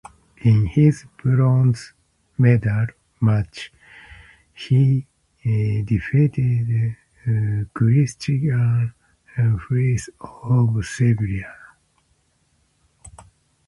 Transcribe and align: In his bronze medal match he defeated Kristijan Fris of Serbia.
In 0.39 0.65
his 0.65 1.05
bronze 1.23 1.93
medal 2.39 2.87
match 3.21 3.71
he 4.51 5.05
defeated 5.43 6.95
Kristijan 7.75 8.93
Fris 9.59 10.09
of 10.19 10.83
Serbia. 10.83 11.53